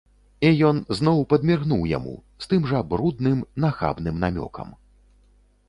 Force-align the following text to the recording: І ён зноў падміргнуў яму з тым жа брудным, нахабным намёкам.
І 0.47 0.49
ён 0.69 0.79
зноў 0.99 1.19
падміргнуў 1.33 1.83
яму 1.91 2.15
з 2.45 2.49
тым 2.53 2.65
жа 2.73 2.81
брудным, 2.95 3.45
нахабным 3.67 4.15
намёкам. 4.27 4.77